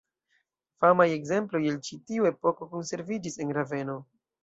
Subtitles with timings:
[0.85, 4.01] Famaj ekzemploj el ĉi tiu epoko konserviĝis en Raveno.